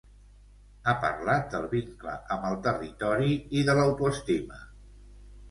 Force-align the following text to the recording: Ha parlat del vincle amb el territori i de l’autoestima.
Ha 0.85 0.95
parlat 1.03 1.51
del 1.55 1.67
vincle 1.73 2.15
amb 2.37 2.47
el 2.49 2.57
territori 2.69 3.31
i 3.61 3.63
de 3.69 3.77
l’autoestima. 3.83 4.61